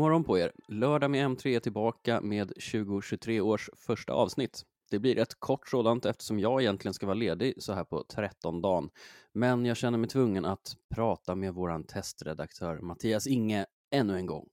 [0.00, 0.52] Morgon på er!
[0.68, 4.62] Lördag med M3 är tillbaka med 2023 års första avsnitt.
[4.90, 8.62] Det blir ett kort sådant eftersom jag egentligen ska vara ledig så här på 13
[8.62, 8.90] dagen.
[9.32, 14.48] Men jag känner mig tvungen att prata med våran testredaktör Mattias Inge ännu en gång.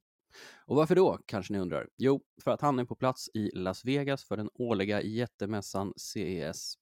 [0.66, 1.88] Och varför då, kanske ni undrar?
[1.98, 6.74] Jo, för att han är på plats i Las Vegas för den årliga jättemässan CES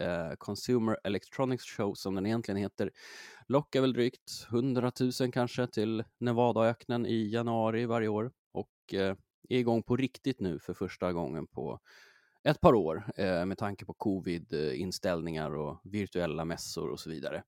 [0.00, 2.90] eh, Consumer Electronics Show som den egentligen heter,
[3.46, 9.16] lockar väl drygt 100 000 kanske till Nevadaöknen i januari varje år och eh,
[9.48, 11.80] är igång på riktigt nu för första gången på
[12.44, 17.42] ett par år eh, med tanke på covid-inställningar och virtuella mässor och så vidare.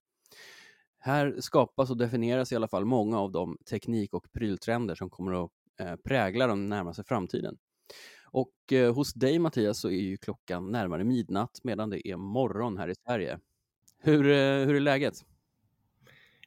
[0.98, 5.44] Här skapas och definieras i alla fall många av de teknik och pryltrender som kommer
[5.44, 7.58] att eh, prägla den närmaste framtiden.
[8.32, 12.78] Och eh, hos dig Mattias så är ju klockan närmare midnatt medan det är morgon
[12.78, 13.38] här i Sverige.
[13.98, 15.14] Hur, eh, hur är läget?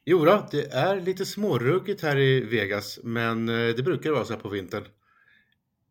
[0.04, 4.32] Jo då, det är lite småruggigt här i Vegas, men eh, det brukar vara så
[4.32, 4.84] här på vintern.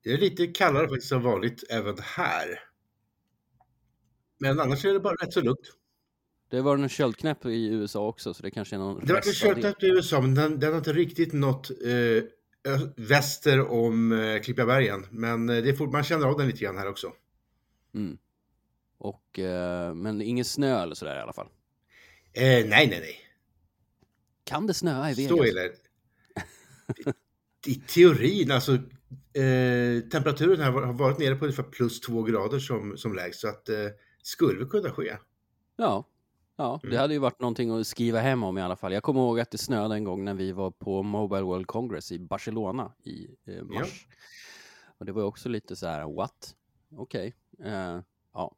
[0.03, 2.59] Det är lite kallare faktiskt än vanligt även här.
[4.37, 5.71] Men annars är det bara rätt så lugnt.
[6.49, 9.33] Det var en köldknäpp i USA också, så det kanske är någon Det var en
[9.33, 12.23] köldknäpp i USA, men den, den har inte riktigt nått eh,
[12.95, 15.05] väster om eh, Klippigabergen.
[15.11, 17.13] Men eh, det är fort, man känner av den lite grann här också.
[17.93, 18.17] Mm.
[18.97, 21.47] Och, eh, men ingen snö eller sådär i alla fall?
[22.33, 23.19] Eh, nej, nej, nej.
[24.43, 25.37] Kan det snöa i Vegas?
[25.37, 25.61] Så illa.
[27.67, 28.73] I teorin, alltså
[29.33, 33.39] eh, temperaturen här har varit nere på ungefär plus två grader som, som lägst.
[33.39, 33.87] Så att eh,
[34.21, 35.17] skulle kunna ske.
[35.75, 36.07] Ja,
[36.57, 36.99] Ja, det mm.
[36.99, 38.93] hade ju varit någonting att skriva hem om i alla fall.
[38.93, 42.11] Jag kommer ihåg att det snöade en gång när vi var på Mobile World Congress
[42.11, 44.07] i Barcelona i eh, mars.
[44.09, 44.15] Ja.
[44.97, 46.55] Och det var också lite så här, what?
[46.95, 47.33] Okej.
[47.57, 47.71] Okay.
[47.71, 47.99] Eh,
[48.33, 48.55] ja,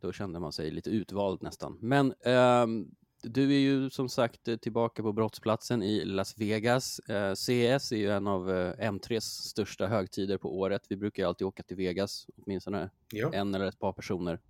[0.00, 1.78] då kände man sig lite utvald nästan.
[1.80, 2.86] Men uh,
[3.22, 6.98] du är ju som sagt tillbaka på brottsplatsen i Las Vegas.
[6.98, 10.82] Eh, CES är ju en av M3s största högtider på året.
[10.88, 13.30] Vi brukar ju alltid åka till Vegas, åtminstone ja.
[13.32, 14.40] en eller ett par personer.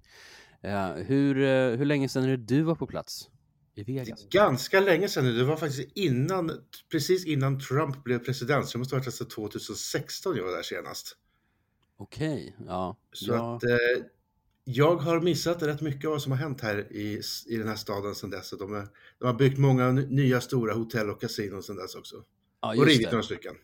[0.65, 3.31] Ja, hur, eh, hur länge sedan är det du var på plats
[3.75, 4.29] i Vegas?
[4.29, 5.25] Ganska länge sedan.
[5.25, 6.51] Det var faktiskt innan,
[6.91, 8.69] precis innan Trump blev president.
[8.69, 11.17] Så det måste ha varit alltså 2016 jag var där senast.
[11.97, 12.97] Okej, okay, ja.
[13.13, 13.57] Så ja.
[13.57, 14.05] att eh,
[14.65, 17.77] jag har missat rätt mycket av vad som har hänt här i, i den här
[17.77, 18.51] staden sedan dess.
[18.59, 18.89] De, är,
[19.19, 22.17] de har byggt många nya stora hotell och kasinon sedan dess också.
[22.61, 23.55] Ja, och rivit några stycken.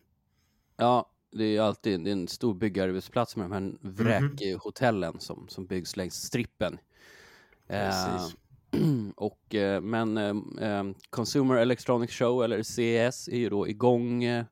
[0.77, 3.79] Ja, det är alltid det är en stor byggarbetsplats med de här mhm.
[3.83, 5.23] vräkhotellen mm -hmm.
[5.23, 6.79] som, som byggs längs strippen.
[7.71, 8.27] Eh,
[9.17, 14.45] och, eh, men eh, eh, Consumer Electronic Show, eller CES, är ju då igång eh,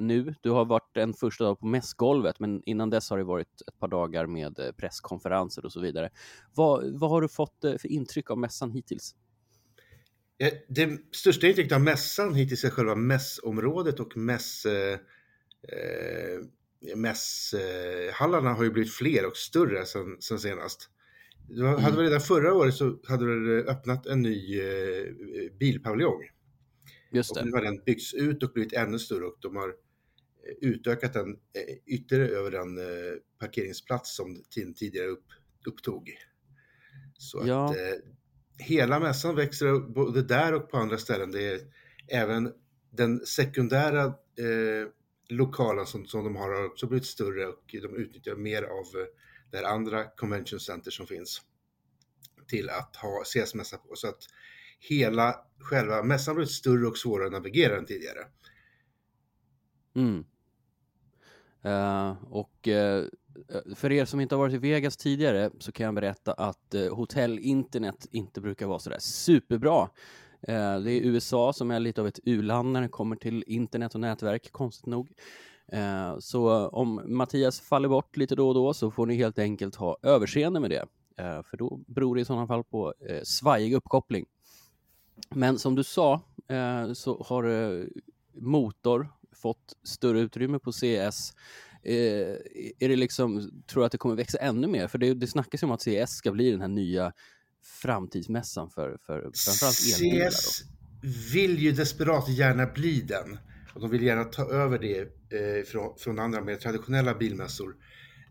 [0.00, 0.34] nu.
[0.40, 3.78] Du har varit en första dag på mässgolvet, men innan dess har det varit ett
[3.78, 6.10] par dagar med presskonferenser och så vidare.
[6.54, 9.14] Vad, vad har du fått för intryck av mässan hittills?
[10.68, 14.98] Det största intrycket av mässan hittills är själva mässområdet och mäss, eh,
[16.96, 20.90] mässhallarna har ju blivit fler och större sen, sen senast.
[21.48, 22.00] Du hade mm.
[22.00, 25.06] redan förra året så hade du öppnat en ny eh,
[25.58, 26.30] bilpaviljong.
[27.12, 27.40] Just det.
[27.40, 29.74] Och nu har den byggts ut och blivit ännu större och de har eh,
[30.60, 35.26] utökat den eh, ytterligare över den eh, parkeringsplats som TIN tidigare upp,
[35.66, 36.10] upptog.
[37.18, 37.70] Så ja.
[37.70, 37.94] att eh,
[38.58, 41.30] hela mässan växer både där och på andra ställen.
[41.30, 41.60] Det är
[42.08, 42.52] även
[42.90, 44.88] den sekundära eh,
[45.28, 48.84] lokalen som, som de har har också blivit större och de utnyttjar mer av
[49.54, 51.42] det här andra convention center som finns
[52.46, 53.96] till att ha CS-mässa på.
[53.96, 54.18] Så att
[54.78, 58.26] hela själva mässan blivit större och svårare att navigera än tidigare.
[59.94, 60.24] Mm.
[61.66, 63.04] Uh, och uh,
[63.74, 66.94] för er som inte har varit i Vegas tidigare så kan jag berätta att uh,
[66.94, 69.90] hotellinternet inte brukar vara sådär superbra.
[70.46, 74.00] det är USA som är lite av ett u-land när det kommer till internet och
[74.00, 75.08] nätverk, konstigt nog.
[75.72, 79.74] Eh, så om Mattias faller bort lite då och då så får ni helt enkelt
[79.74, 80.86] ha överseende med det.
[81.16, 84.26] Eh, för då beror det i sådana fall på eh, svajig uppkoppling.
[85.30, 87.84] Men som du sa eh, så har eh,
[88.34, 91.32] motor fått större utrymme på CS.
[91.82, 92.36] Eh,
[92.78, 94.88] är det liksom, tror du att det kommer växa ännu mer?
[94.88, 97.12] För det, det snackas ju om att CS ska bli den här nya
[97.62, 100.30] framtidsmässan för, för framförallt elbilar.
[100.30, 100.62] CS
[101.32, 103.38] vill ju desperat gärna bli den.
[103.74, 107.76] Och de vill gärna ta över det eh, från, från, andra mer traditionella bilmässor.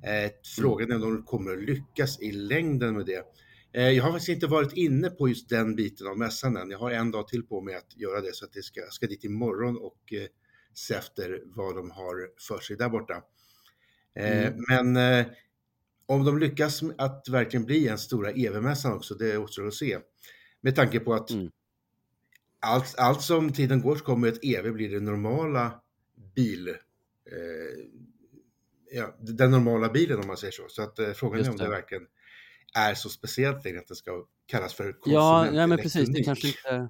[0.04, 3.25] Eh, frågan är om de kommer att lyckas i längden med det.
[3.74, 6.69] Eh, jag har faktiskt inte varit inne på just den biten av mässan än.
[6.69, 9.07] Jag har en dag till på mig att göra det så att det ska, ska
[9.07, 10.28] dit imorgon och eh,
[10.74, 13.24] se efter vad de har för sig där borta.
[14.16, 14.63] Eh, mm.
[14.69, 15.25] Men eh,
[16.06, 19.98] om de lyckas att verkligen bli en stora EV-mässan också, det återstår att se.
[20.62, 21.50] Med tanke på att mm
[22.63, 25.71] allt, allt som tiden går så kommer ett EV bli det normala
[26.36, 26.75] bil, eh,
[28.92, 30.63] ja, den normala bilen om man säger så.
[30.69, 32.07] Så att eh, frågan är om det verkligen
[32.74, 36.10] är så speciellt längre att det ska kallas för Ja, nej, men precis.
[36.10, 36.89] Det kanske inte...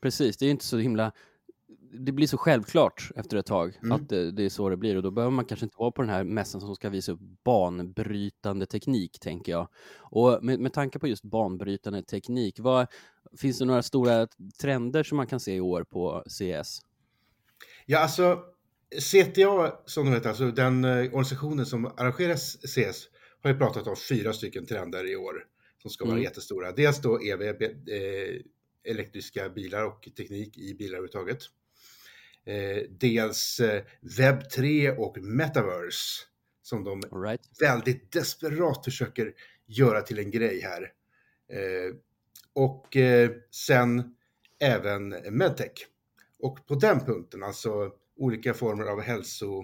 [0.00, 1.12] Precis, det är inte så himla
[1.92, 3.92] det blir så självklart efter ett tag mm.
[3.92, 6.02] att det, det, är så det blir och då behöver man kanske inte vara på
[6.02, 9.68] den här mässan som ska visa upp banbrytande teknik, tänker jag.
[9.96, 12.86] Och med, med tanke på just banbrytande teknik, vad,
[13.36, 14.26] finns det några stora
[14.60, 16.80] trender som man kan se i år på CES?
[17.86, 18.42] Ja, alltså
[19.00, 23.08] CTA, som de heter, alltså den eh, organisationen som arrangerar CES,
[23.42, 25.44] har ju pratat om fyra stycken trender i år
[25.82, 26.24] som ska vara mm.
[26.24, 26.72] jättestora.
[26.72, 28.40] Dels då EV, eh,
[28.84, 31.38] elektriska bilar och teknik i bilar överhuvudtaget.
[32.44, 36.24] Eh, dels eh, webb 3 och metaverse
[36.62, 37.40] som de right.
[37.60, 39.32] väldigt desperat försöker
[39.66, 40.92] göra till en grej här.
[41.52, 41.94] Eh,
[42.52, 42.96] och
[43.50, 44.14] sen
[44.60, 45.86] även medtech.
[46.38, 49.60] Och på den punkten, alltså olika former av hälso,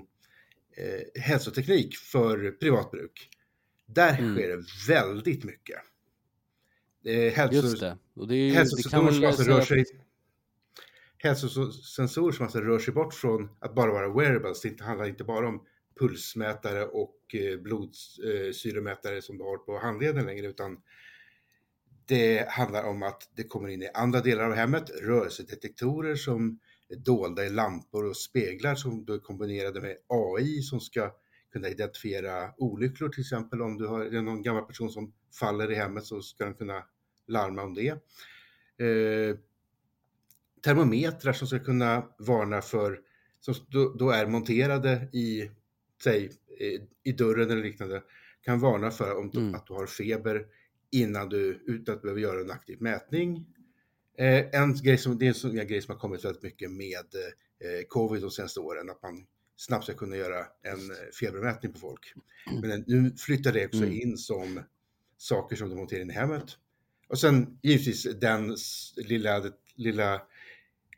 [0.77, 3.29] eh, hälsoteknik för privatbruk.
[3.87, 4.35] Där mm.
[4.35, 5.79] sker det väldigt mycket.
[7.05, 7.99] Eh, hälso, Just det.
[8.15, 9.85] Och det, är ju, det kan man alltså rör sig,
[11.25, 14.63] hälsosensorer som alltså rör sig bort från att bara vara wearables.
[14.63, 15.67] Det handlar inte bara om
[16.01, 20.79] pulsmätare och eh, blodsyremätare som du har på handleden längre, utan
[22.07, 26.97] det handlar om att det kommer in i andra delar av hemmet, rörelsedetektorer som är
[26.97, 31.15] dolda i lampor och speglar som då är kombinerade med AI som ska
[31.53, 33.63] kunna identifiera olyckor till exempel.
[33.63, 36.85] Om du har någon gammal person som faller i hemmet så ska den kunna
[37.29, 37.89] larma om det.
[38.85, 39.37] Eh,
[40.65, 43.01] Termometrar som ska kunna varna för,
[43.41, 45.51] som då, då är monterade i,
[46.03, 46.31] säg,
[47.05, 48.03] i dörren eller liknande,
[48.43, 49.55] kan varna för om mm.
[49.55, 50.47] att du har feber
[50.91, 53.47] innan du, utan att du behöver göra en aktiv mätning.
[54.19, 56.95] Eh, en grej som, det är en sån grej som har kommit väldigt mycket med
[56.95, 59.27] eh, covid de senaste åren, att man
[59.57, 62.15] snabbt ska kunna göra en eh, febermätning på folk.
[62.51, 62.61] Mm.
[62.61, 63.93] Men nu flyttar det också mm.
[63.93, 64.61] in som
[65.17, 66.59] saker som du monterar in i hemmet.
[67.09, 68.57] Och sen givetvis den
[68.97, 70.23] lilla, lilla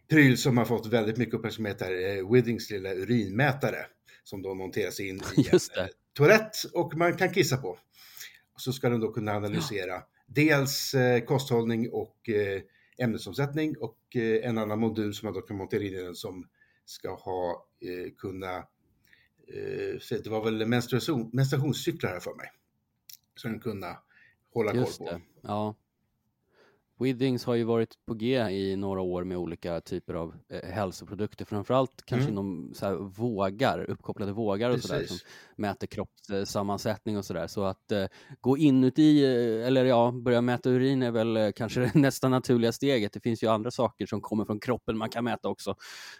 [0.08, 3.86] pryl som har fått väldigt mycket uppmärksamhet är eh, Withings lilla urinmätare
[4.24, 7.78] som då monteras in i en eh, toalett och man kan kissa på.
[8.56, 10.08] Så ska den då kunna analysera ja.
[10.26, 12.30] dels eh, kosthållning och
[12.98, 13.98] ämnesomsättning och
[14.42, 16.48] en annan modul som man då kan montera in i den som
[16.84, 17.66] ska ha
[18.18, 18.64] kunna
[20.10, 22.50] det var väl menstruation, menstruationscyklar här för mig.
[23.34, 23.96] Så den kunna
[24.54, 25.14] hålla Just koll på.
[25.14, 25.20] Det.
[25.42, 25.74] Ja.
[26.98, 31.44] Withings har ju varit på G i några år med olika typer av eh, hälsoprodukter,
[31.44, 32.32] framförallt kanske mm.
[32.32, 35.18] inom så här, vågar, uppkopplade vågar och sådär som
[35.56, 37.46] mäter kroppssammansättning och sådär.
[37.46, 38.04] Så att eh,
[38.40, 42.72] gå inuti, eh, eller ja, börja mäta urin är väl eh, kanske det nästa naturliga
[42.72, 43.12] steget.
[43.12, 45.74] Det finns ju andra saker som kommer från kroppen man kan mäta också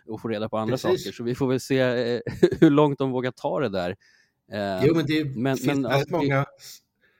[0.06, 1.04] och få reda på andra Precis.
[1.04, 1.16] saker.
[1.16, 2.20] Så vi får väl se eh,
[2.60, 3.96] hur långt de vågar ta det där.
[4.52, 6.46] Eh, jo, men det men, finns men, väldigt alltså, många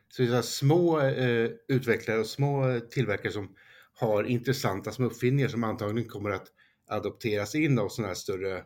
[0.09, 3.55] så det är små eh, utvecklare och små tillverkare som
[3.95, 6.47] har intressanta små uppfinningar som antagligen kommer att
[6.87, 8.65] adopteras in av sådana här större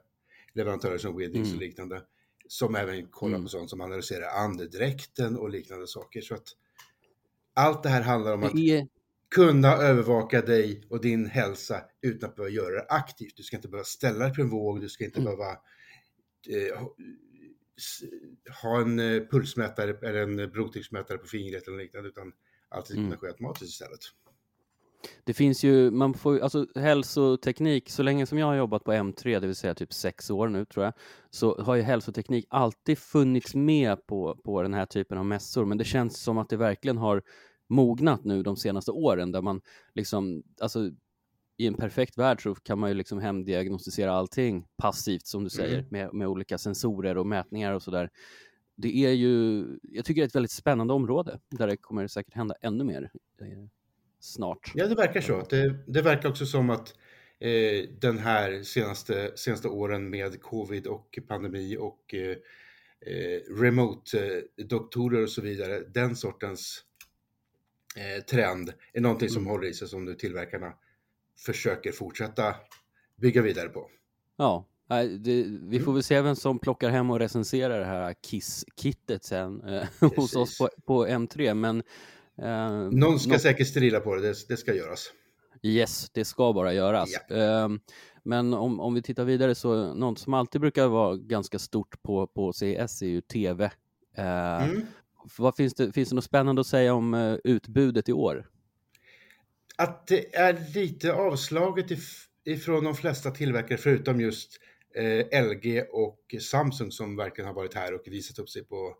[0.55, 1.59] leverantörer som Withings mm.
[1.59, 2.03] och liknande.
[2.49, 3.45] Som även kollar mm.
[3.45, 6.21] på sånt som analyserar andedräkten och liknande saker.
[6.21, 6.49] Så att
[7.55, 8.89] allt det här handlar om att är...
[9.35, 13.37] kunna övervaka dig och din hälsa utan att behöva göra det aktivt.
[13.37, 15.37] Du ska inte behöva ställa dig på en våg, du ska inte mm.
[15.37, 15.53] behöva
[16.49, 16.83] eh,
[18.63, 22.33] ha en eh, pulsmätare eller en blodtrycksmätare på fingret eller liknande, utan
[22.69, 23.11] allting mm.
[23.11, 24.01] kunna ske automatiskt istället.
[25.25, 29.41] Det finns ju, man får alltså hälsoteknik, så länge som jag har jobbat på M3,
[29.41, 30.95] det vill säga typ sex år nu tror jag,
[31.31, 35.79] så har ju hälsoteknik alltid funnits med på, på den här typen av mässor, men
[35.79, 37.23] det känns som att det verkligen har
[37.69, 39.61] mognat nu de senaste åren, där man
[39.95, 40.91] liksom, alltså
[41.61, 45.79] i en perfekt värld så kan man ju liksom hemdiagnostisera allting passivt som du säger
[45.79, 45.87] mm.
[45.91, 48.11] med, med olika sensorer och mätningar och sådär.
[48.77, 52.35] Det är ju, jag tycker det är ett väldigt spännande område där det kommer säkert
[52.35, 53.47] hända ännu mer eh,
[54.21, 54.73] snart.
[54.75, 55.43] Ja, det verkar så.
[55.51, 56.95] Det, det verkar också som att
[57.39, 62.37] eh, den här senaste, senaste åren med covid och pandemi och eh,
[63.07, 66.85] eh remote-doktorer och så vidare, den sortens
[67.97, 69.51] eh, trend är någonting som mm.
[69.51, 70.75] håller i sig som nu tillverkarna
[71.47, 72.55] försöker fortsätta
[73.17, 73.91] bygga vidare på.
[74.37, 74.67] Ja,
[75.19, 79.61] det, vi får väl se vem som plockar hem och recenserar det här Kiss-kittet sen
[79.61, 81.55] eh, hos oss på, på, M3.
[81.55, 81.83] Men,
[82.43, 83.41] eh, Någon ska något...
[83.41, 85.13] säkert strila på det, det, det, ska göras.
[85.63, 87.09] Yes, det ska bara göras.
[87.29, 87.37] Ja.
[87.37, 87.69] Eh,
[88.23, 92.27] men om, om vi tittar vidare så något som alltid brukar vara ganska stort på,
[92.27, 93.65] på CES är ju TV.
[94.17, 94.87] Eh, mm.
[95.39, 98.51] Vad finns, det, finns det något spännande att säga om uh, utbudet i år?
[99.81, 104.61] Att det är lite avslaget if ifrån de flesta tillverkare förutom just
[104.95, 108.97] eh, LG och Samsung som verkligen har varit här och visat upp sig på,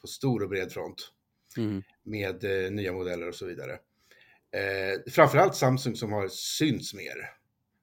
[0.00, 1.12] på stor och bred front
[1.56, 1.82] mm.
[2.02, 3.72] med eh, nya modeller och så vidare.
[4.52, 7.30] Eh, framförallt Samsung som har synts mer.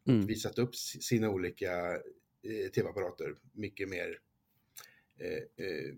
[0.07, 0.25] Mm.
[0.25, 1.91] Visat upp sina olika
[2.43, 4.19] eh, tv-apparater mycket mer
[5.19, 5.93] eh, eh,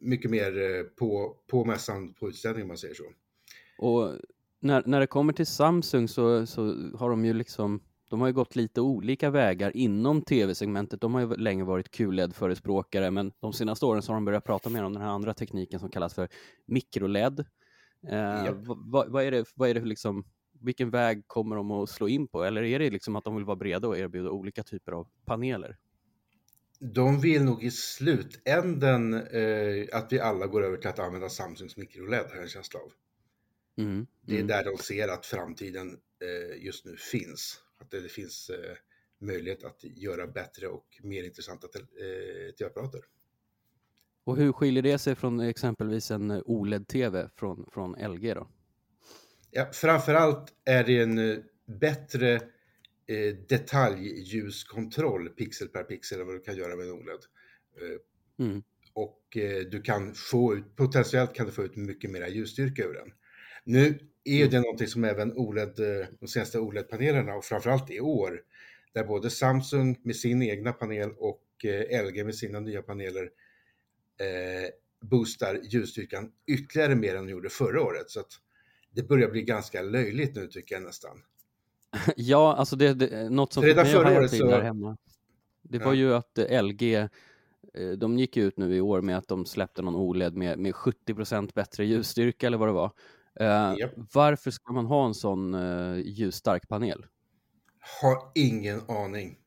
[0.00, 3.12] mycket mer på, på mässan, på utställningen om man säger så.
[3.78, 4.18] Och
[4.60, 6.62] när, när det kommer till Samsung så, så
[6.98, 11.00] har de ju liksom de har ju gått lite olika vägar inom tv-segmentet.
[11.00, 14.70] De har ju länge varit QLED-förespråkare, men de senaste åren så har de börjat prata
[14.70, 16.28] mer om den här andra tekniken som kallas för
[16.66, 17.44] mikroled.
[18.08, 18.54] Eh, yep.
[18.64, 20.24] vad, vad, är det, vad är det liksom,
[20.60, 22.44] vilken väg kommer de att slå in på?
[22.44, 25.76] Eller är det liksom att de vill vara breda och erbjuda olika typer av paneler?
[26.80, 31.76] De vill nog i slutänden eh, att vi alla går över till att använda Samsungs
[31.76, 32.92] mikroled, har jag en känsla av.
[33.78, 34.06] Mm.
[34.20, 34.46] Det är mm.
[34.46, 37.60] där de ser att framtiden eh, just nu finns.
[37.78, 38.76] Att det, det finns eh,
[39.20, 43.00] möjlighet att göra bättre och mer intressanta eh, tv-apparater.
[44.24, 48.48] Och hur skiljer det sig från exempelvis en OLED-TV från, från LG då?
[49.50, 52.34] Ja, framförallt är det en eh, bättre
[53.06, 57.20] eh, detaljljuskontroll pixel per pixel än vad du kan göra med en OLED.
[57.80, 58.62] Eh, mm.
[58.92, 62.94] Och eh, du kan få ut, potentiellt kan du få ut mycket mer ljusstyrka ur
[62.94, 63.12] den.
[63.68, 64.50] Nu är mm.
[64.50, 68.40] det någonting som även OLED, eh, de senaste OLED-panelerna och framförallt i år,
[68.92, 73.22] där både Samsung med sin egna panel och eh, LG med sina nya paneler
[74.20, 74.70] eh,
[75.08, 78.10] boostar ljusstyrkan ytterligare mer än de gjorde förra året.
[78.10, 78.32] Så att
[78.90, 81.22] det börjar bli ganska löjligt nu tycker jag nästan.
[82.16, 84.46] ja, alltså det, det något som Redan förra året så...
[84.46, 84.96] där hemma.
[85.62, 85.94] Det var ja.
[85.94, 87.08] ju att LG
[87.98, 91.50] de gick ut nu i år med att de släppte någon OLED med, med 70%
[91.54, 92.92] bättre ljusstyrka eller vad det var.
[93.40, 93.92] Yep.
[94.12, 97.06] Varför ska man ha en sån uh, ljusstark panel?
[98.02, 99.38] Har ingen aning.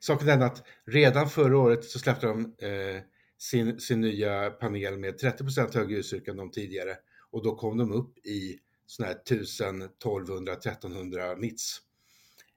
[0.00, 3.00] Saken är att redan förra året så släppte de uh,
[3.38, 6.96] sin, sin nya panel med 30% högre ljusstyrka än de tidigare
[7.30, 11.80] och då kom de upp i såna här 1000, 1200, 1300 nits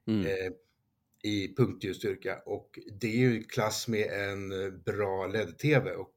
[0.07, 0.25] mm.
[0.25, 0.53] uh,
[1.23, 4.49] i punktljusstyrka och det är ju klass med en
[4.85, 6.13] bra LED-TV och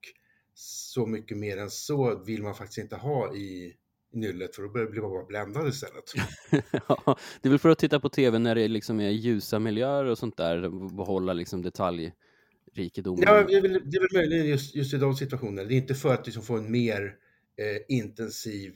[0.54, 3.76] så mycket mer än så vill man faktiskt inte ha i
[4.12, 6.12] nyllet för då börjar det bli bara bländad istället.
[6.88, 10.04] ja, det är väl för att titta på tv när det liksom är ljusa miljöer
[10.04, 13.24] och sånt där, behålla liksom detaljrikedomen.
[13.26, 15.68] Ja, det är väl, det är väl möjligen just, just i de situationerna.
[15.68, 17.16] Det är inte för att liksom få en mer
[17.56, 18.72] eh, intensiv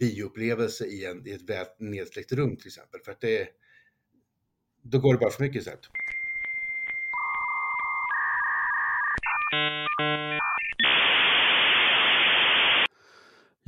[0.00, 3.48] bioupplevelse i, en, i ett väl nedsläckt rum till exempel, för att det
[4.82, 5.80] då går det bara för mycket istället.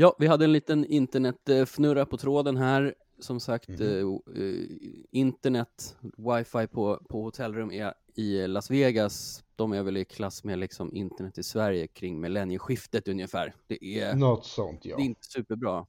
[0.00, 2.94] Ja, vi hade en liten internetfnurra på tråden här.
[3.18, 4.18] Som sagt, mm.
[4.36, 4.76] eh,
[5.10, 9.44] internet, wifi på, på hotellrum är i Las Vegas.
[9.56, 13.54] De är väl i klass med liksom internet i Sverige kring millennieskiftet ungefär.
[13.66, 14.96] Det är, Något sånt, ja.
[14.96, 15.86] Det är inte superbra.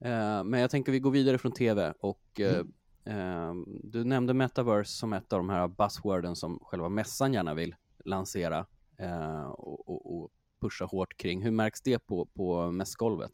[0.00, 2.62] Eh, men jag tänker vi går vidare från tv och eh,
[3.04, 3.58] mm.
[3.58, 7.74] eh, du nämnde metaverse som ett av de här buzzworden som själva mässan gärna vill
[8.04, 8.66] lansera
[8.96, 11.42] eh, och, och, och pusha hårt kring.
[11.42, 13.32] Hur märks det på, på mässgolvet?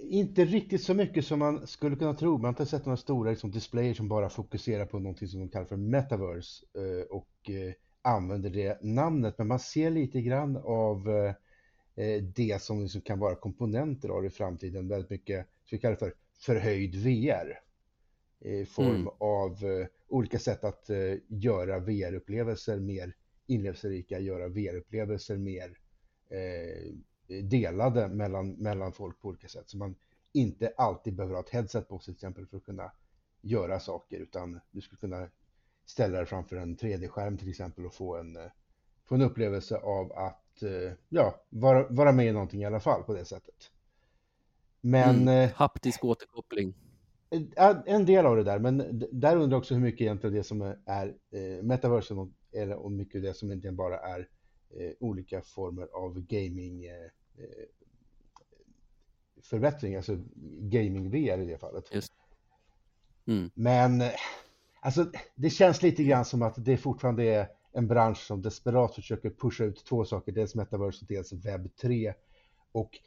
[0.00, 2.32] Inte riktigt så mycket som man skulle kunna tro.
[2.32, 5.48] Man har inte sett några stora liksom, displayer som bara fokuserar på någonting som de
[5.48, 9.38] kallar för metaverse eh, och eh, använder det namnet.
[9.38, 11.08] Men man ser lite grann av
[11.94, 14.88] eh, det som liksom kan vara komponenter av i framtiden.
[14.88, 17.60] Väldigt mycket, så vi kallar för förhöjd VR.
[18.44, 19.08] I form mm.
[19.18, 19.58] av
[20.08, 20.90] olika sätt att
[21.28, 23.14] göra VR-upplevelser mer
[23.46, 25.78] inlevelsrika, göra VR-upplevelser mer
[26.32, 26.92] Eh,
[27.42, 29.70] delade mellan, mellan folk på olika sätt.
[29.70, 29.94] Så man
[30.32, 32.92] inte alltid behöver ha ett headset på sig till exempel för att kunna
[33.40, 35.28] göra saker utan du skulle kunna
[35.84, 38.50] ställa dig framför en 3D-skärm till exempel och få en, eh,
[39.04, 43.02] få en upplevelse av att eh, ja, vara, vara med i någonting i alla fall
[43.02, 43.70] på det sättet.
[44.80, 45.28] Men...
[45.28, 46.74] Mm, haptisk återkoppling.
[47.86, 50.62] En del av det där, men där undrar jag också hur mycket egentligen det som
[50.86, 54.26] är, är metaversen eller, och mycket det som egentligen bara är eh,
[55.00, 57.04] olika former av gaming eh,
[57.38, 57.66] eh
[59.42, 60.18] förbättring, alltså
[60.60, 61.84] gaming-VR i det fallet.
[63.26, 63.50] Mm.
[63.54, 64.10] Men eh,
[64.80, 69.30] alltså, det känns lite grann som att det fortfarande är en bransch som desperat försöker
[69.30, 72.14] pusha ut två saker, dels metaverse och dels webb 3.
[72.72, 72.98] Och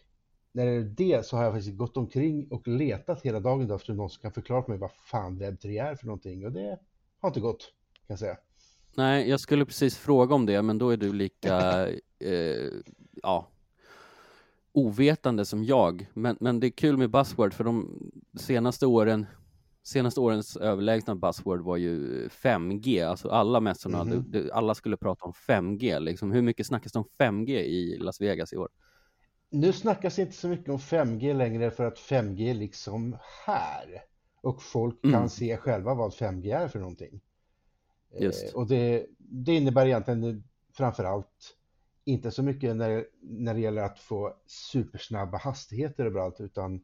[0.51, 3.93] när det är det så har jag faktiskt gått omkring och letat hela dagen efter
[3.93, 6.79] någon som kan förklara för mig vad fan webb 3 är för någonting och det
[7.19, 8.37] har inte gått, kan jag säga.
[8.97, 11.87] Nej, jag skulle precis fråga om det, men då är du lika,
[12.19, 12.71] eh,
[13.23, 13.47] ja,
[14.71, 16.07] ovetande som jag.
[16.13, 17.99] Men, men det är kul med Buzzword, för de
[18.37, 19.25] senaste åren
[19.87, 24.49] Senaste årens överlägsna buzzword var ju 5G, alltså alla mässorna, mm -hmm.
[24.53, 25.99] alla skulle prata om 5G.
[25.99, 26.31] Liksom.
[26.31, 28.69] Hur mycket snackas det om 5G i Las Vegas i år?
[29.49, 34.01] Nu snackas inte så mycket om 5G längre för att 5G är liksom här.
[34.41, 35.13] Och folk mm.
[35.13, 37.21] kan se själva vad 5G är för någonting.
[38.19, 38.53] Just.
[38.53, 40.43] Eh, och det, det innebär egentligen
[40.73, 41.55] framför allt
[42.05, 46.81] inte så mycket när, när det gäller att få supersnabba hastigheter överallt, utan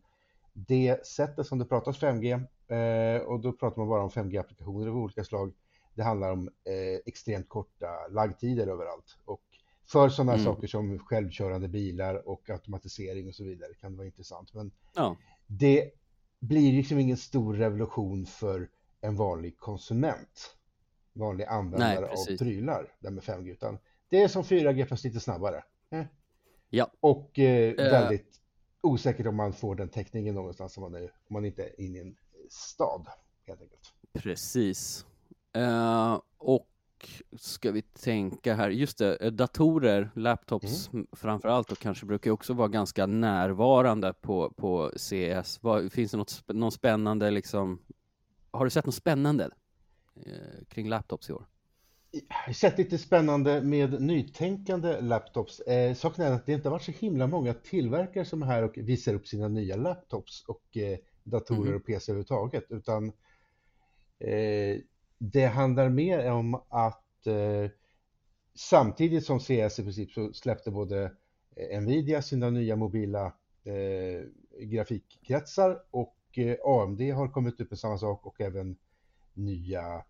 [0.53, 2.33] det sättet som det pratas 5G,
[2.67, 5.53] eh, och då pratar man bara om 5G-applikationer av olika slag,
[5.95, 9.17] det handlar om eh, extremt korta laggtider överallt.
[9.25, 9.41] Och
[9.83, 10.45] för sådana mm.
[10.45, 14.53] saker som självkörande bilar och automatisering och så vidare kan det vara intressant.
[14.53, 15.17] Men ja.
[15.47, 15.91] det
[16.39, 18.69] blir liksom ingen stor revolution för
[19.01, 20.55] en vanlig konsument,
[21.13, 23.77] vanlig användare Nej, av prylar, där med 5G, utan
[24.09, 25.63] det är som 4G fast lite snabbare.
[25.89, 26.05] Eh.
[26.69, 26.91] Ja.
[26.99, 28.91] Och eh, väldigt uh.
[28.91, 31.97] osäkert om man får den täckningen någonstans om man, är, om man inte är inne
[31.97, 32.15] i en
[32.49, 33.07] stad,
[33.47, 33.93] helt enkelt.
[34.13, 35.05] Precis.
[35.57, 36.67] Uh, och
[37.37, 41.07] ska vi tänka här, just det, eh, datorer, laptops mm.
[41.11, 45.63] framför allt och kanske brukar också vara ganska närvarande på, på CES.
[45.63, 47.81] Vad, finns det något, någon spännande liksom,
[48.51, 49.49] har du sett något spännande eh,
[50.69, 51.45] kring laptops i år?
[52.47, 55.59] Jag sett lite spännande med nytänkande laptops.
[55.59, 58.63] Eh, saken är att det inte har varit så himla många tillverkare som är här
[58.63, 61.75] och visar upp sina nya laptops och eh, datorer mm.
[61.75, 63.07] och PC överhuvudtaget, utan
[64.19, 64.77] eh,
[65.17, 67.71] det handlar mer om att eh,
[68.55, 71.11] samtidigt som CS i princip så släppte både
[71.55, 73.25] eh, Nvidia sina nya mobila
[73.63, 74.21] eh,
[74.59, 78.77] grafikkretsar och eh, AMD har kommit upp med samma sak och även
[79.33, 80.03] nya,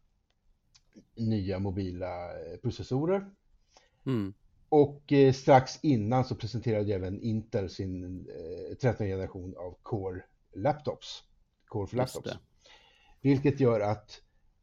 [1.15, 3.31] nya mobila eh, processorer.
[4.05, 4.34] Mm.
[4.69, 11.23] Och eh, strax innan så presenterade även Intel sin eh, 13 generation av Core Laptops.
[11.65, 12.31] Core för Laptops.
[13.21, 14.21] Vilket gör att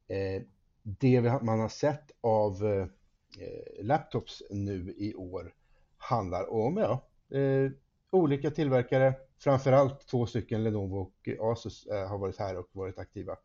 [0.08, 0.42] Eh,
[0.82, 5.54] det man har sett av eh, laptops nu i år
[5.98, 7.06] handlar om ja,
[7.38, 7.70] eh,
[8.10, 13.36] olika tillverkare, framförallt två stycken, Lenovo och Asus har varit här och varit aktiva.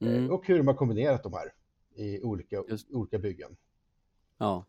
[0.00, 0.30] Mm.
[0.30, 1.52] Och hur de har kombinerat de här
[1.94, 3.56] i olika, olika byggen.
[4.38, 4.64] Ja.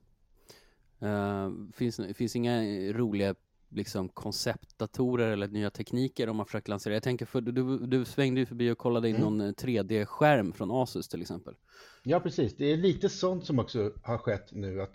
[1.04, 2.62] Uh, finns, finns inga
[2.94, 3.36] roliga
[3.70, 6.94] liksom konceptdatorer eller nya tekniker de har försökt lansera.
[6.94, 9.38] Jag tänker, för du, du svängde ju förbi och kollade in mm.
[9.38, 11.56] någon 3D-skärm eh, från Asus till exempel.
[12.04, 12.56] Ja, precis.
[12.56, 14.94] Det är lite sånt som också har skett nu att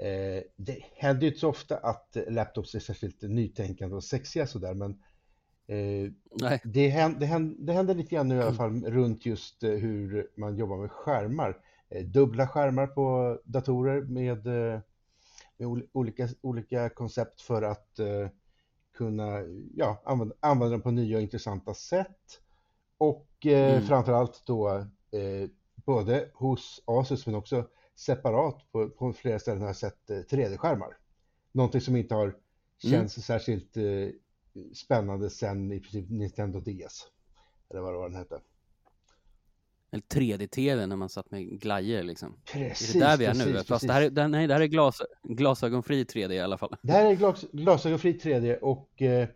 [0.00, 4.74] eh, det händer ju inte så ofta att laptops är särskilt nytänkande och sexiga sådär,
[4.74, 5.02] men
[5.74, 6.10] eh,
[6.64, 9.70] det, händer, det, händer, det händer lite grann nu i alla fall runt just eh,
[9.70, 11.56] hur man jobbar med skärmar.
[11.88, 14.46] Eh, dubbla skärmar på datorer med
[15.56, 18.00] med olika, olika koncept för att
[18.96, 19.42] kunna
[19.74, 22.40] ja, använda, använda dem på nya och intressanta sätt.
[22.98, 23.86] Och eh, mm.
[23.86, 24.68] framförallt då
[25.10, 30.16] eh, både hos Asus men också separat på, på flera ställen har jag sett eh,
[30.16, 30.96] 3D-skärmar.
[31.52, 32.36] Någonting som inte har
[32.78, 33.22] känts mm.
[33.22, 34.08] särskilt eh,
[34.74, 37.06] spännande sen i princip Nintendo DS.
[37.70, 38.40] Eller vad det var den hette.
[39.92, 42.36] Eller 3D-TV när man satt med glajjor liksom.
[42.52, 43.52] Precis, är det där vi är precis, nu?
[43.52, 43.68] Precis.
[43.68, 46.76] Fast det här är, nej, det här är glas, glasögonfri 3D i alla fall.
[46.82, 49.28] Det här är glas, glasögonfri 3D och eh,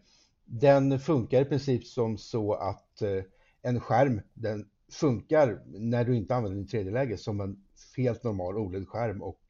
[0.44, 3.22] den funkar i princip som så att eh,
[3.62, 7.56] en skärm, den funkar när du inte använder din 3D-läge som en
[7.96, 9.40] helt normal OLED-skärm och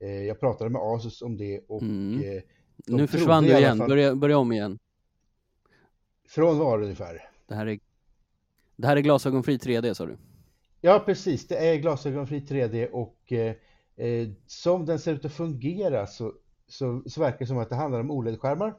[0.00, 2.22] eh, jag pratade med Asus om det och mm.
[2.22, 2.42] Eh,
[2.86, 3.88] nu försvann du igen, fall...
[3.88, 4.78] börja, börja om igen.
[6.26, 7.28] Från var ungefär?
[7.46, 7.78] Det här är
[8.76, 10.16] det här är glasögonfri 3D sa du?
[10.80, 11.48] Ja, precis.
[11.48, 13.54] Det är glasögonfri 3D och eh,
[13.96, 16.32] eh, som den ser ut att fungera så,
[16.68, 18.74] så, så, verkar det som att det handlar om OLED-skärmar.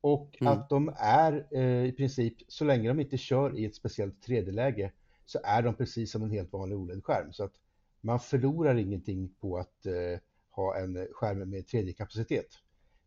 [0.00, 0.52] Och mm.
[0.52, 4.92] att de är eh, i princip, så länge de inte kör i ett speciellt 3D-läge,
[5.24, 7.32] så är de precis som en helt vanlig OLED-skärm.
[7.32, 7.54] Så att
[8.00, 12.46] man förlorar ingenting på att eh, ha en skärm med 3D-kapacitet.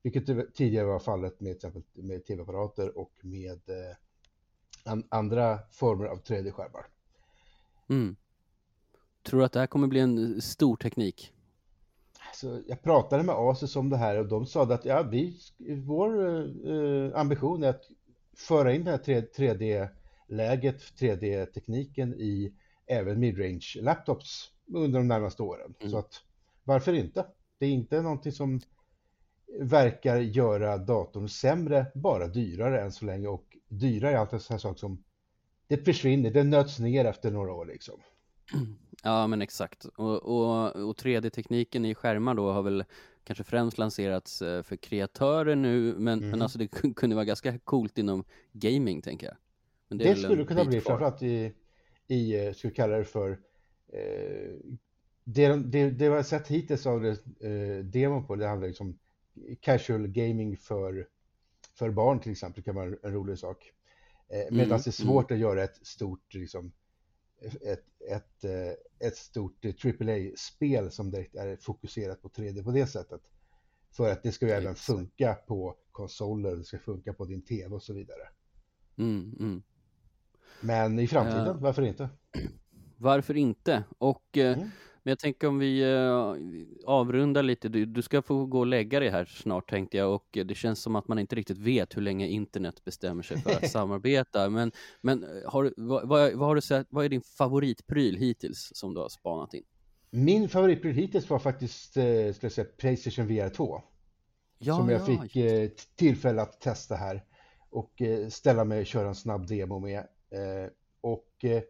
[0.02, 6.24] Vilket tidigare var fallet med, till exempel med tv-apparater och med eh, andra former av
[6.24, 6.86] 3D-skärmar.
[7.90, 8.16] Mm.
[9.24, 11.34] Tror du att det här kommer bli en stor teknik?
[12.28, 15.40] Alltså, jag pratade med Asus om det här och de sa att ja, vi,
[15.86, 16.26] vår
[16.70, 17.84] eh, ambition är att
[18.38, 18.98] föra in det här
[19.38, 22.54] 3D-läget, 3D-tekniken i
[22.88, 25.74] även midrange laptops under de närmaste åren.
[25.80, 25.92] Mm.
[25.92, 26.22] Så att
[26.64, 27.26] varför inte?
[27.58, 28.62] Det är inte någonting som
[29.60, 34.60] verkar göra datorn sämre, bara dyrare än så länge och dyrare är alltid en sån
[34.60, 35.04] sak som
[35.68, 38.00] det försvinner, det nöts ner efter några år liksom.
[39.04, 42.84] Ja men exakt, och, och, och 3D-tekniken i skärmar då har väl
[43.24, 46.30] kanske främst lanserats eh, för kreatörer nu, men, mm.
[46.30, 49.36] men alltså det kunde vara ganska coolt inom gaming tänker jag.
[49.88, 51.54] Men det, det skulle kunna bli, framförallt i,
[52.08, 53.32] i, ska vi kalla det för,
[53.94, 54.76] eh,
[55.24, 57.10] det, det, det vi har sett hittills av det,
[57.40, 59.00] eh, demon på, det handlar liksom
[59.62, 61.08] casual gaming för,
[61.74, 63.74] för barn till exempel, kan vara en rolig sak.
[64.30, 65.38] Eh, Medan mm, det är svårt mm.
[65.38, 66.72] att göra ett stort, liksom,
[67.62, 73.22] ett, ett, eh, ett stort AAA-spel som direkt är fokuserat på 3D på det sättet.
[73.92, 77.76] För att det ska ju även funka på konsoler, det ska funka på din tv
[77.76, 78.30] och så vidare.
[78.98, 79.64] Mm, mm.
[80.62, 82.10] Men i framtiden, uh, varför inte?
[82.98, 83.84] Varför inte?
[83.98, 84.70] Och uh, mm.
[85.04, 86.36] Men jag tänker om vi uh,
[86.86, 90.38] avrundar lite, du, du, ska få gå och lägga dig här snart tänkte jag och
[90.46, 93.70] det känns som att man inte riktigt vet hur länge internet bestämmer sig för att
[93.72, 94.50] samarbeta.
[94.50, 98.94] Men, men har, vad, vad, vad, har du sett, vad är din favoritpryl hittills som
[98.94, 99.64] du har spanat in?
[100.10, 103.82] Min favoritpryl hittills var faktiskt eh, ska säga, Playstation VR 2.
[104.58, 107.24] Ja, som jag ja, fick eh, tillfälle att testa här
[107.70, 110.00] och eh, ställa mig och köra en snabb demo med.
[110.32, 110.70] Eh,
[111.02, 111.62] och eh,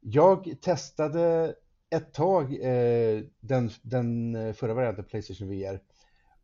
[0.00, 1.54] jag testade
[1.90, 5.80] ett tag eh, den, den förra varianten Playstation VR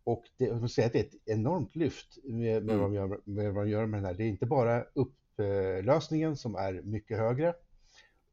[0.05, 2.79] och det, jag säga att det är ett enormt lyft med, med, mm.
[2.79, 4.15] vad, man gör, med vad man gör med den här.
[4.15, 7.55] Det är inte bara upplösningen som är mycket högre.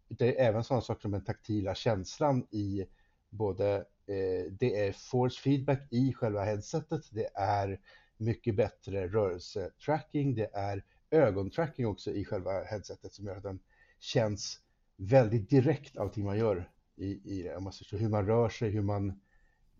[0.07, 2.85] Det är även sådana saker som den taktila känslan i
[3.29, 3.75] både
[4.07, 7.79] eh, det är force feedback i själva headsetet, det är
[8.17, 13.59] mycket bättre rörelsetracking, det är ögontracking också i själva headsetet som gör att den
[13.99, 14.59] känns
[14.97, 17.59] väldigt direkt allting man gör i, i det.
[17.59, 19.09] Man ser hur man rör sig, hur man,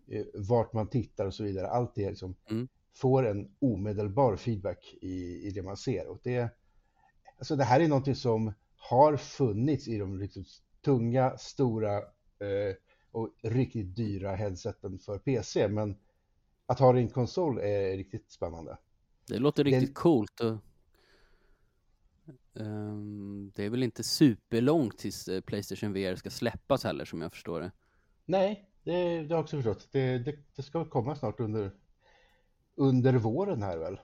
[0.08, 1.68] eh, vart man tittar och så vidare.
[1.68, 2.68] Allt det liksom mm.
[2.94, 6.06] får en omedelbar feedback i, i det man ser.
[6.06, 6.48] Och det,
[7.38, 10.48] alltså det här är någonting som har funnits i de riktigt
[10.84, 12.74] tunga, stora eh,
[13.10, 15.68] och riktigt dyra headseten för PC.
[15.68, 15.96] Men
[16.66, 18.78] att ha det i en konsol är riktigt spännande.
[19.28, 19.94] Det låter riktigt det...
[19.94, 20.40] coolt.
[20.40, 20.56] Och...
[22.52, 27.32] Um, det är väl inte superlångt tills eh, Playstation VR ska släppas heller som jag
[27.32, 27.72] förstår det.
[28.24, 29.88] Nej, det, det har jag också förstått.
[29.92, 31.72] Det, det, det ska komma snart under,
[32.76, 33.98] under våren här väl.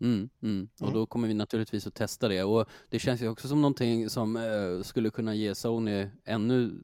[0.00, 0.68] Mm, mm.
[0.74, 0.94] Och mm.
[0.94, 4.36] då kommer vi naturligtvis att testa det och det känns ju också som någonting som
[4.36, 6.82] eh, skulle kunna ge Sony ännu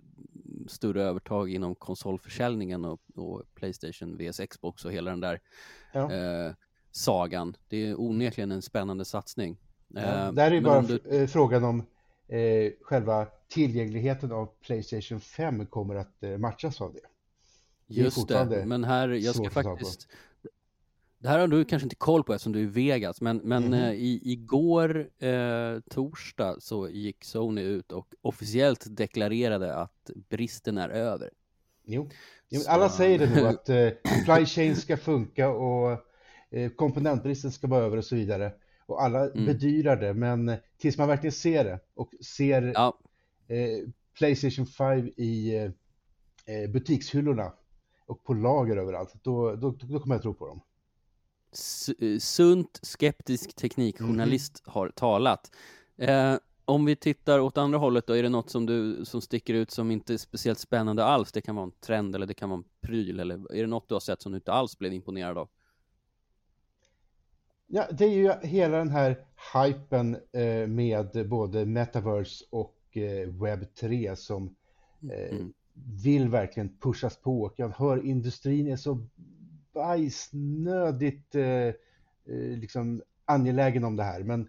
[0.66, 5.40] större övertag inom konsolförsäljningen och, och Playstation, VS, Xbox och hela den där
[5.92, 6.12] ja.
[6.12, 6.52] eh,
[6.90, 7.56] sagan.
[7.68, 9.58] Det är onekligen en spännande satsning.
[9.88, 11.00] Ja, eh, där är ju bara du...
[11.10, 11.86] Eh, frågan om
[12.28, 17.00] eh, själva tillgängligheten av Playstation 5 kommer att eh, matchas av det.
[17.86, 20.08] det Just det, men här, jag ska faktiskt
[21.20, 23.64] det här har du kanske inte koll på eftersom du är i Vegas, men, men
[23.64, 23.94] mm -hmm.
[23.94, 31.30] i, igår eh, torsdag så gick Sony ut och officiellt deklarerade att bristen är över.
[31.84, 32.08] Jo,
[32.48, 35.90] jo alla säger det nu att eh, supply chain ska funka och
[36.50, 38.52] eh, komponentbristen ska vara över och så vidare.
[38.88, 39.46] Och alla mm.
[39.46, 42.98] bedyrar det, men tills man verkligen ser det och ser ja.
[43.48, 45.54] eh, Playstation 5 i
[46.46, 47.52] eh, butikshyllorna
[48.06, 50.60] och på lager överallt, då, då, då kommer jag tro på dem.
[51.98, 54.72] Eh, sunt skeptisk teknikjournalist mm.
[54.72, 55.50] har talat.
[55.96, 59.54] Eh, om vi tittar åt andra hållet då, är det något som du som sticker
[59.54, 61.32] ut som inte är speciellt spännande alls?
[61.32, 63.88] Det kan vara en trend eller det kan vara en pryl eller är det något
[63.88, 65.48] du har sett som du inte alls blev imponerad av?
[67.70, 73.74] Ja, det är ju hela den här hypen eh, med både metaverse och eh, webb
[73.74, 74.56] 3 som
[75.12, 75.52] eh, mm.
[76.02, 77.42] vill verkligen pushas på.
[77.42, 79.06] Och jag hör industrin är så
[79.72, 81.34] bajsnödigt
[82.56, 84.22] liksom angelägen om det här.
[84.22, 84.48] Men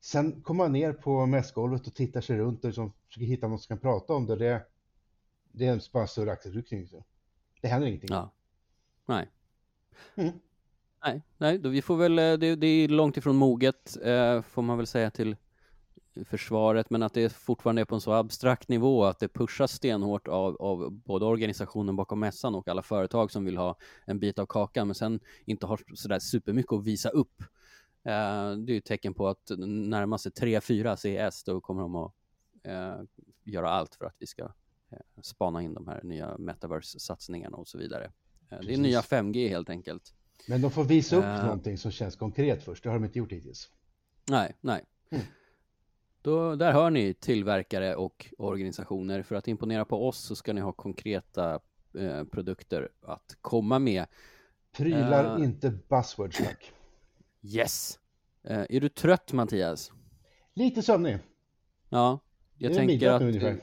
[0.00, 3.58] sen kommer man ner på mässgolvet och tittar sig runt och liksom försöker hitta någon
[3.58, 4.36] som kan prata om det.
[4.36, 4.66] Det,
[5.52, 6.88] det är bara större axelryckning.
[7.60, 8.08] Det händer ingenting.
[8.12, 8.30] Ja.
[9.06, 9.28] Nej.
[10.14, 10.32] Mm.
[11.06, 14.62] Nej, nej, då vi får väl, eh, det, det är långt ifrån moget, eh, får
[14.62, 15.36] man väl säga till
[16.24, 20.28] försvaret, men att det fortfarande är på en så abstrakt nivå att det pushas stenhårt
[20.28, 24.46] av, av både organisationen bakom mässan och alla företag som vill ha en bit av
[24.46, 27.42] kakan, men sen inte har sådär supermycket att visa upp.
[28.04, 31.96] Eh, det är ju ett tecken på att närma sig 3-4 CES, då kommer de
[31.96, 32.12] att
[32.62, 32.96] eh,
[33.44, 34.42] göra allt för att vi ska
[34.90, 38.12] eh, spana in de här nya metaverse-satsningarna och så vidare.
[38.50, 40.15] Eh, det är nya 5G helt enkelt.
[40.48, 43.18] Men de får visa upp uh, någonting som känns konkret först, det har de inte
[43.18, 43.70] gjort hittills.
[44.30, 44.84] Nej, nej.
[45.10, 45.24] Mm.
[46.22, 49.22] Då, där hör ni tillverkare och organisationer.
[49.22, 51.60] För att imponera på oss så ska ni ha konkreta
[51.98, 54.06] eh, produkter att komma med.
[54.72, 56.72] Prylar, uh, inte buzzwords tack.
[57.42, 57.98] Yes.
[58.50, 59.92] Uh, är du trött Mattias?
[60.54, 61.18] Lite sömnig.
[61.88, 62.20] Ja,
[62.58, 63.22] jag tänker att...
[63.22, 63.60] Ungefär.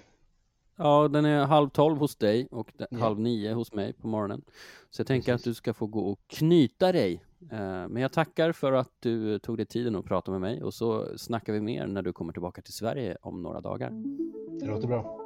[0.75, 3.03] Ja, den är halv tolv hos dig och yeah.
[3.03, 4.41] halv nio hos mig på morgonen.
[4.89, 5.47] Så jag tänker Precis.
[5.47, 9.39] att du ska få gå och knyta dig Eh, men jag tackar för att du
[9.39, 12.33] tog dig tiden att prata med mig och så snackar vi mer när du kommer
[12.33, 13.91] tillbaka till Sverige om några dagar.
[14.59, 15.19] Det låter bra.